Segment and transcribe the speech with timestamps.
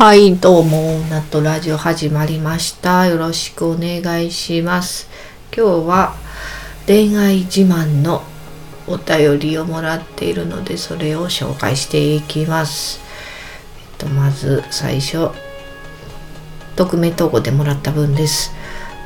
[0.00, 3.06] はい、どうも、ナットラジオ始まりました。
[3.06, 5.10] よろしくお願いします。
[5.54, 6.14] 今日は
[6.86, 8.22] 恋愛自慢の
[8.86, 12.98] お便りをもらっているので、それを紹介していきます。
[14.00, 15.32] えっと、まず最初、
[16.76, 18.54] 匿名投稿でもらった分です。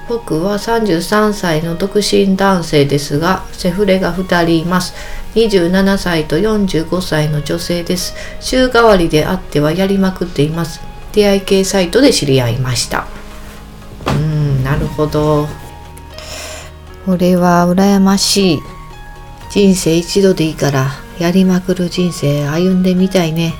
[0.08, 4.94] 僕は33歳の独身男性ですが、セフレが2人います。
[5.34, 8.14] 27歳と45歳の女性です。
[8.40, 10.80] 週替わりであってはやりまくっています。
[11.12, 13.06] 出会い系サイトで知り合いました。
[14.06, 15.48] うん、なるほど。
[17.06, 18.58] これは羨ましい。
[19.50, 23.54] 人生一度でいいからやりまくる人生歩んでみたいね。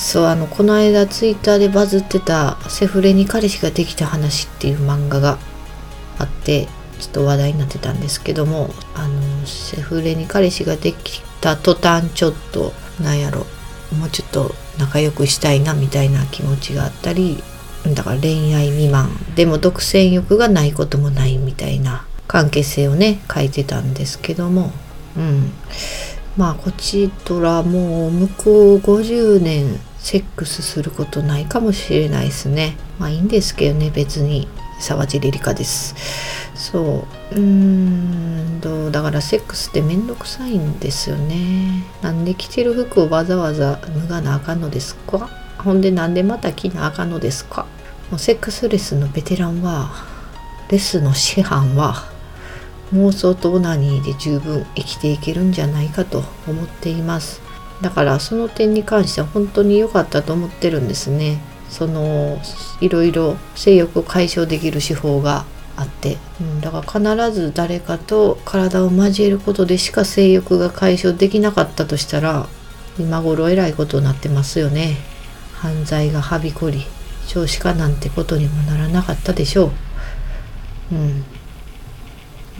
[0.00, 5.38] そう、あの、この間ツイッターでバズってたセフレに彼氏ができた話っていう漫画が
[6.18, 6.68] あって、
[6.98, 12.72] ちょっと話題になってたんですけども、あの、セフレに彼氏ができた途端ちょっと、
[13.02, 13.40] なんやろ、
[13.98, 17.42] もうちょっと仲良くしたいなみたいな気持ちがあったり、
[17.94, 24.72] だから恋愛未満、でも独占欲がないこともないみたいな関係性をね、書いてたんですけども、
[25.14, 25.52] うん。
[26.40, 32.78] まあ、こちとらもう向こう50年セックスすることないかもしれないですね。
[32.98, 34.48] まあいいんですけどね、別に。
[34.80, 35.94] 沢尻リリカです。
[36.54, 37.34] そう。
[37.34, 41.84] うーんと、だからセックスってめんどくさいんですよね。
[42.00, 45.28] なんで着てる服をわざわざ脱がなあかんのですか？
[45.58, 47.66] ほんでなんでまた着なあかんのですか？
[48.10, 49.90] もうセックスレスのベテランは、
[50.70, 52.09] レスの師範は、
[52.92, 57.40] 妄想とオナニーで十分生きていけるんじゃないかと思っています。
[57.80, 61.40] だからその点に関しては本当に良かったと思ってるんですね。
[61.68, 62.38] その
[62.80, 65.44] いろいろ性欲を解消できる手法が
[65.76, 72.48] あって、うん、だから必ず誰かと体を交えることでしか性欲が解消できなかったとしたら
[72.98, 74.96] 今頃えらいことになってますよね。
[75.54, 76.84] 犯罪がはびこり
[77.26, 79.70] 少子化なんてことにもならなかったでしょ
[80.90, 80.94] う。
[80.96, 81.24] うん。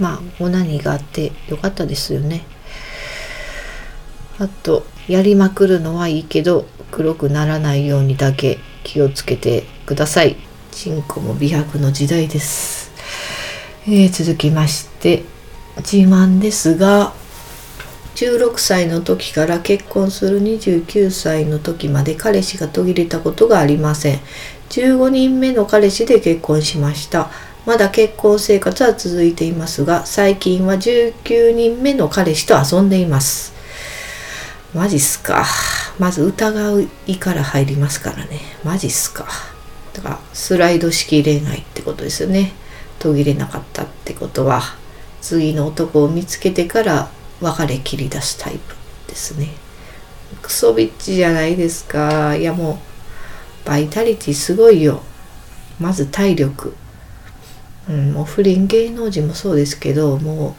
[0.00, 2.44] まあオナニーがあってよかったですよね。
[4.38, 10.36] あとやりまくるのはいいけど黒くならないようにだけ気をつけてください。
[10.72, 12.90] チンコも美白の時代です。
[13.86, 15.24] えー、続きまして
[15.76, 17.12] 自慢ですが
[18.14, 24.20] 16歳の時から結婚する29歳の時まで彼氏が途切れたことがありません。
[24.70, 27.30] 15人目の彼氏で結婚しました。
[27.66, 33.52] まだ結婚生活は続いていますが、最近は19人目の彼氏と遊んでいます。
[34.74, 35.44] マジっすか。
[35.98, 38.40] まず疑ういから入りますからね。
[38.64, 39.26] マジっすか。
[39.92, 42.52] だからスライド式恋愛ってことですよね。
[42.98, 44.62] 途切れなかったってことは、
[45.20, 47.10] 次の男を見つけてから
[47.40, 48.74] 別れ切り出すタイプ
[49.08, 49.48] ですね。
[50.40, 52.36] クソビッチじゃないですか。
[52.36, 52.78] いやも
[53.64, 55.02] う、バイタリティすごいよ。
[55.78, 56.74] まず体力。
[57.90, 60.54] うん、もう不倫芸能人もそうですけど、も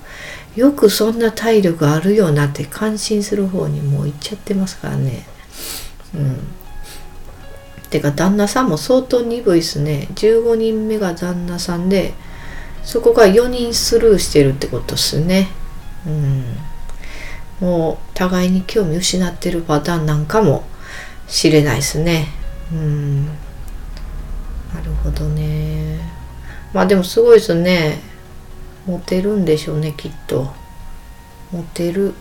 [0.58, 5.25] うよくそんな体力あるよなって感心する方にもう行っちゃってますからね。
[6.14, 6.38] うん。
[7.90, 10.09] てか旦那さんも相当鈍いっすね。
[10.16, 12.14] 15人目が旦那さんで、
[12.84, 15.50] そこが4人スルーしてるってことっすね。
[16.06, 16.58] うん。
[17.62, 20.64] もう互いに興味失ってるパターンなんかも
[21.28, 22.28] しれないですね。
[22.74, 23.25] うん。
[23.25, 23.31] な
[24.84, 26.21] るほどね。
[26.74, 28.00] まあでもすごいですね。
[28.86, 30.54] モテるんでしょうねきっと。
[31.52, 32.14] モテる。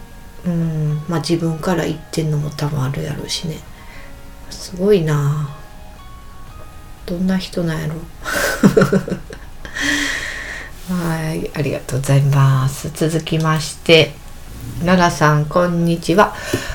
[0.45, 1.03] うん。
[1.09, 3.59] まあ自分から言ってんのも多分あるやろうしね。
[4.51, 5.57] すごいな。
[7.07, 7.95] どんな人なんやろ。
[10.95, 12.91] はいありがとうございます。
[12.93, 14.15] 続きまして
[14.85, 16.35] 奈良さんこんにちは。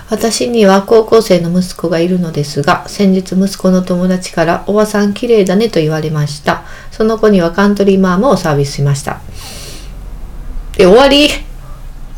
[0.09, 9.19] 私には高校生の息子がいるのですが先日息子の友達から「おばさん綺麗だね」と言われましたその子にはカントリーマームをサービスしました
[10.77, 11.29] え、終わり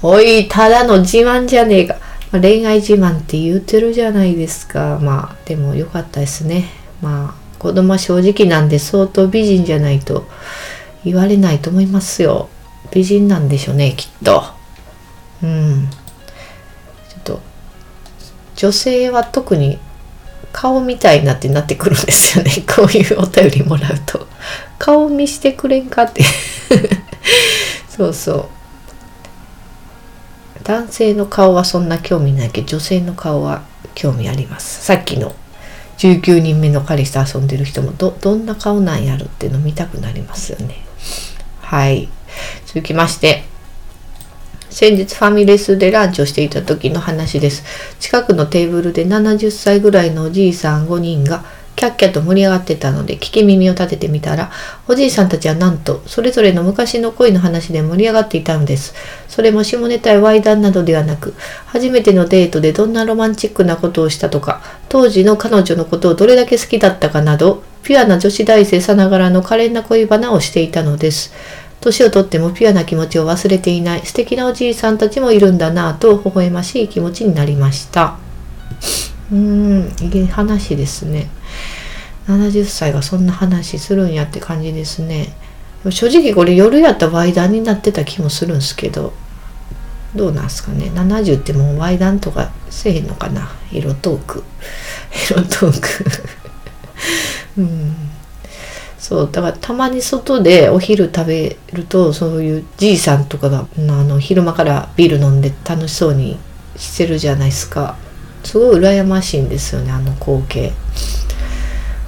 [0.01, 1.95] おい、ただの自慢じゃねえか。
[2.31, 4.99] ま、恋愛自慢って言うてるじゃないですか。
[5.01, 6.65] まあ、でもよかったですね。
[7.01, 10.27] まあ、子供は正直なんで相当美人じゃないと
[11.03, 12.49] 言われないと思いますよ。
[12.91, 14.43] 美人なんでしょうね、きっと。
[15.43, 15.89] うん。
[18.57, 19.79] 女性は特に
[20.51, 22.51] 顔みたいなってなってくるんですよね。
[22.67, 24.27] こういうお便りもらうと。
[24.79, 26.23] 顔見してくれんかって。
[27.95, 28.49] そうそう。
[30.63, 33.61] 男性の顔はそんな興味ないけど女性の顔は
[33.93, 34.83] 興味あります。
[34.83, 35.33] さっきの
[35.99, 40.83] 19人目の彼氏と遊んでる人もどどんな顔なんやろっていうの見たくなりますよね。
[41.61, 42.09] はい。
[42.65, 43.45] 続きまして。
[44.77, 47.63] 先日ファミレスでランチをしていた時の話です。
[47.99, 51.43] 近くのテーブルで70歳ぐらいのおじいさん5人が
[51.75, 54.51] キャッキャと盛り上がってたので聞き耳を立ててみたら、
[54.87, 58.93] おじいさんたちはなんと、それぞれの昔の恋の話で盛り上がっていたのです。
[59.27, 61.33] それも下ネタやイ談などではなく、
[61.65, 71.33] 初めてのデートでどんなロマンチックなことをしたとか、当時の彼女のことをどれだけ好きだったかなど、ピュアな女子大生さながらの可憐な恋バナをしていたのです。
[71.81, 78.17] 年をとってもピュアな気持ちを忘れていない素敵なおじいさんたちもいるんだなぁと微笑ましい気持ちになりました。
[79.31, 81.29] うーん、いい話ですね。
[82.27, 85.33] 70歳がそんな話するんやって感じですね。
[85.89, 89.13] 正直これ夜やったらイ談になってた気もするんすけど、
[90.15, 90.91] どうなんすかね。
[90.93, 93.49] 70ってもうイ談とかせえへんのかな。
[93.71, 94.43] 色トーク。
[95.11, 96.05] 色トーク
[97.61, 97.95] うん。
[98.97, 106.37] そうだからたまに外でお昼食べるとそういうじいさんとかがあの昼間からビール飲んで楽しそうに
[106.75, 107.97] してるじゃないですか。
[108.43, 110.73] すごい羨ましいんですよねあの光景。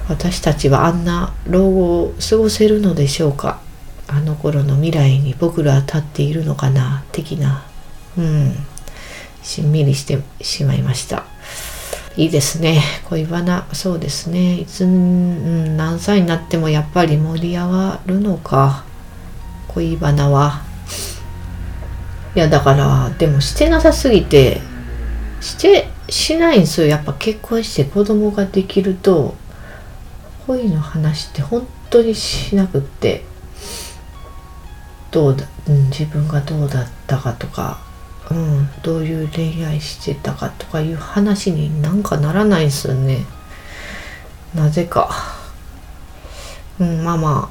[0.08, 3.60] 私たちはあんな老後を過ごせるのでしょうか。
[4.08, 7.64] あの頃の未来に僕らは立っているのかな的な。
[8.18, 8.54] うん。
[9.42, 11.24] しんみりしてしまいました。
[12.16, 12.82] いいですね。
[13.04, 14.58] 恋バナそうですね。
[14.60, 18.84] いつ、うん、何歳になってもやっぱり盛り上がるのか。
[19.68, 20.62] 恋バナは
[22.34, 24.60] いやだからでもしてなさすぎて
[25.40, 26.86] してしないんですよ。
[26.88, 29.34] やっぱ結婚して子供ができると
[30.46, 33.24] 恋の話って本当にしなくって
[35.12, 37.78] どうだ、うん、自分がどうだったかとか、
[38.30, 43.24] うん、どういう恋愛してたかとかいう話になんかならないですよね。
[44.54, 45.10] なぜか、
[46.78, 47.50] うん、まあま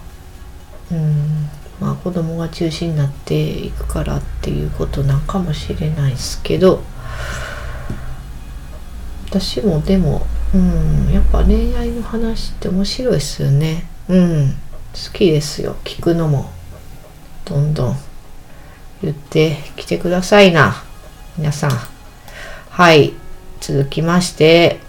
[0.91, 1.49] あ、うん、
[1.79, 6.81] まあ子供が中心になっていくからっていうことなんかもしれないですけど。
[9.29, 10.25] 私もでも
[10.55, 13.87] うんやっぱ恋愛の話って面白いですよね。
[14.07, 14.55] うん
[14.91, 16.49] 好きですよ聞くのも。
[17.45, 18.08] どんどん。
[19.01, 20.83] 言ってきてくださいな
[21.37, 21.71] 皆さん
[22.69, 23.13] はい
[23.61, 24.79] 続きまして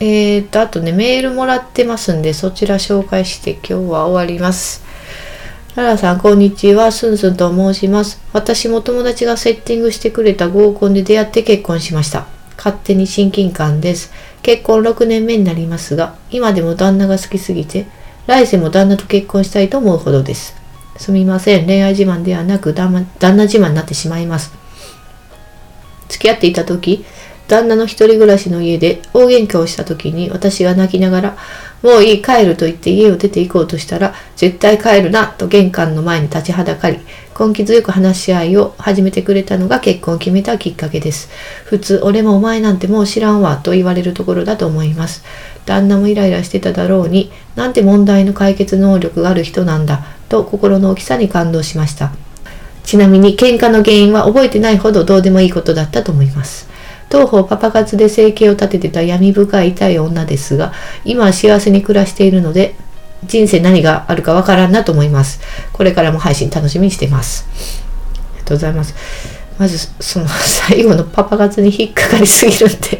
[0.00, 4.86] えーとあとねメールもらってますんでそちら紹介して今日は終わります
[5.76, 6.90] ララさん、こんにちは。
[6.90, 8.18] スンスンと申します。
[8.32, 12.24] 私も友達がセッティングしてくれた合コンで出会って結婚しました。
[12.56, 14.10] 勝手に親近感です。
[14.40, 17.84] 結婚6年目になりますが、今でも旦那が好きすぎて、
[18.26, 20.56] 来世も旦那と結婚したいと思うほどです。
[20.98, 21.66] すみません。
[21.66, 24.52] 恋愛自慢ではなく旦那自慢になってしまいます。
[26.08, 27.04] 付き合っていた時、
[27.48, 31.36] 旦那の一人暮らしの家で大喧嘩をした時に私が泣きながら、
[31.82, 36.98] もういい帰ると言って家を出て行こうとしたら、絶対帰るなと玄関の前に立ちはだかり、
[37.38, 41.28] 根気強く話し合いを始めてくれたのが結婚を決めたきっかけです。
[41.64, 45.22] 普通、俺もお前なんてもう知らんわと言われるところだと思います。
[45.66, 52.12] 旦那もイライラしてただろうに、なんて問題の解決能力がある人なんだと心の大きさに感動しました。
[52.84, 56.68] ちなみに喧嘩の原因は覚えてないほどどうでもいいことだったと思います。
[57.08, 60.72] 当方パパ活で生計を立ててた闇深い痛い女ですが、
[61.04, 62.74] 今は幸せに暮らしているので、
[63.26, 65.40] 人生何があるかわからんなと思います。
[65.72, 67.46] これからも配信楽しみにしてます。
[68.14, 68.94] ありがとうございます。
[69.58, 70.28] まず、その
[70.68, 72.98] 最後のパパ活に引っかかりすぎるんで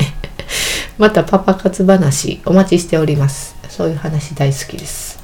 [0.99, 3.57] またパパ活話お待ちしております。
[3.69, 5.19] そういう話大好きです。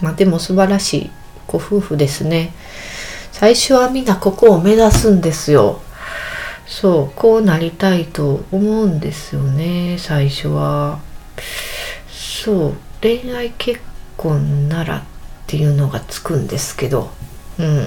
[0.00, 1.10] まあでも素晴らしい
[1.46, 2.52] ご夫婦ですね。
[3.30, 5.80] 最初はみんなここを目指すんですよ。
[6.66, 11.00] そう、こうなりたいと思うんですよね、最初は。
[12.10, 13.80] そう、恋愛結
[14.22, 15.02] 婚ならっ
[15.46, 17.10] ていうのがつくんですけど、
[17.58, 17.86] うん。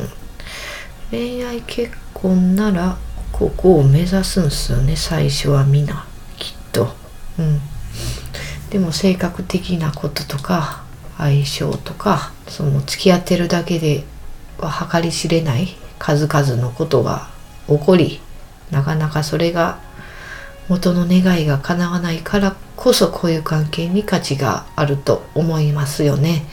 [1.12, 2.98] 恋愛結婚なら
[3.32, 6.94] ここを目指すんすよね最初はみんなきっと
[7.38, 7.60] うん
[8.70, 10.84] でも性格的なこととか
[11.18, 14.04] 相性とかその付き合ってるだけで
[14.58, 15.68] は計り知れない
[16.00, 17.30] 数々のことが
[17.68, 18.20] 起こり
[18.72, 19.80] なかなかそれが
[20.68, 26.46] 元の願いが叶わないからこそこういう関係に価値があると思いますよね。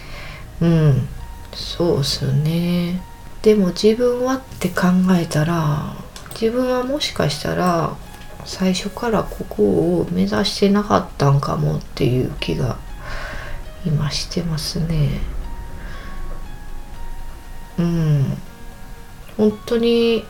[0.60, 1.08] うん、
[1.52, 3.02] そうっすね。
[3.42, 4.86] でも自分はって考
[5.18, 5.96] えたら
[6.30, 7.96] 自分はもしかしたら
[8.44, 9.62] 最初からここ
[10.00, 12.78] を目指してなかったんかもっていう気が
[13.84, 15.20] 今してますね。
[17.78, 18.36] うん。
[19.36, 20.24] 本当に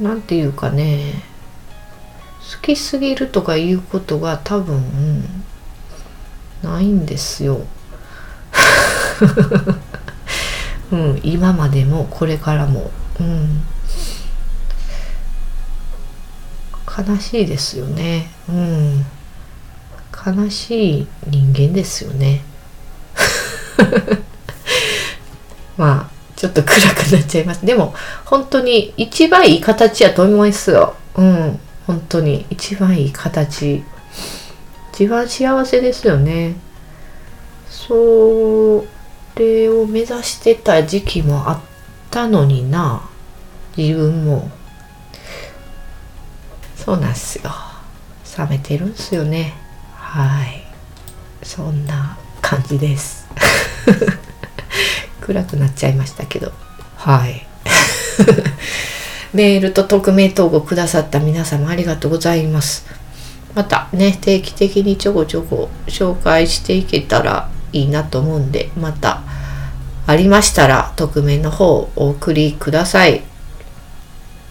[0.00, 1.33] 何て言うかね
[2.52, 4.82] 好きすぎるとかいうことが多分
[6.62, 7.62] ないんですよ。
[10.92, 12.90] うん、今までもこれからも。
[13.20, 13.64] うん。
[16.86, 18.30] 悲しいですよね。
[18.48, 19.04] うん。
[20.26, 22.44] 悲しい人間ですよね。
[25.76, 27.66] まあちょっと暗くなっちゃいます。
[27.66, 30.94] でも本当に一番いい形やと思いますよ。
[31.16, 31.58] うん。
[31.86, 33.84] 本当に一番いい形。
[34.92, 36.56] 一番幸せですよね。
[37.68, 38.84] そ
[39.36, 41.60] れを目指してた時期もあっ
[42.10, 43.02] たのにな。
[43.76, 44.50] 自分も。
[46.76, 47.50] そうなんすよ。
[48.38, 49.54] 冷めてるんすよね。
[49.94, 50.64] はい。
[51.42, 53.26] そんな感じです。
[55.20, 56.52] 暗くなっちゃいましたけど。
[56.96, 57.46] はい。
[59.34, 62.86] メールと匿名投稿くださった皆様ありがとうございます。
[63.54, 69.22] またね定期的にちょこちょこ紹介していけたらいいなと思うんでまた
[70.06, 73.22] ありましたら匿名の方をお送りください。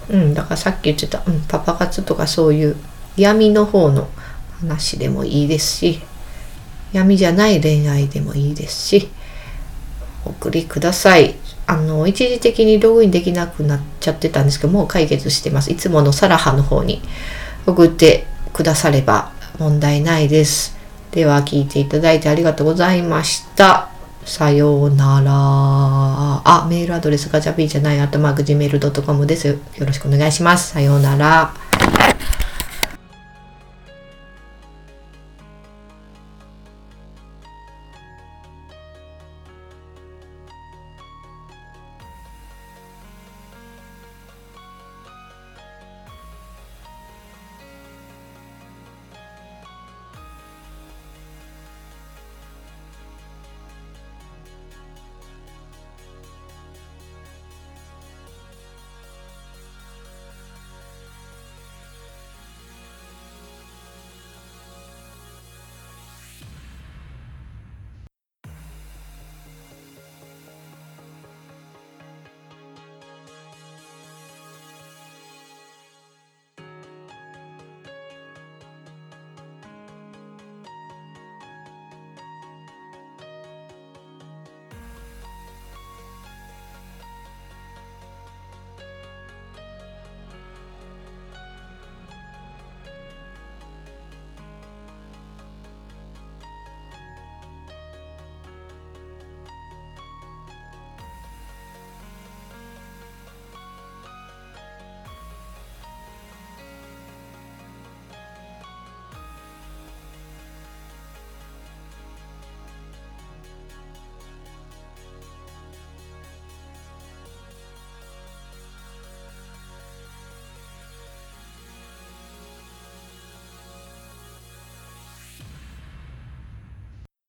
[0.10, 2.76] うんだからさっき言ってた、うん、パパ活とかそういう
[3.16, 4.10] 闇の方の
[4.60, 6.02] 話でもいいですし
[6.92, 9.10] 闇じゃない恋愛でもいいですし
[10.26, 11.36] お送りください。
[11.66, 15.72] あの、一時的にログインできなくなっちゃってたんですけど、もう解決してます。
[15.72, 17.02] いつものサラハの方に
[17.66, 20.76] 送ってくだされば問題ないです。
[21.12, 23.90] では、聞いていただいてありがとうございました。
[24.26, 25.32] さようなら。
[25.32, 29.48] あ、メールアドレスガチャピーじゃない、あとマーク Gmail.com です。
[29.48, 30.72] よろしくお願いします。
[30.72, 31.54] さようなら。